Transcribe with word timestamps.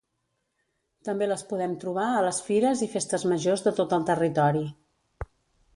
També 1.09 1.27
les 1.27 1.43
podem 1.51 1.75
trobar 1.83 2.07
a 2.15 2.23
les 2.29 2.41
fires 2.49 2.83
i 2.87 2.89
Festes 2.97 3.27
Majors 3.35 3.67
de 3.69 3.77
tot 3.83 3.95
el 4.01 4.09
territori. 4.13 4.67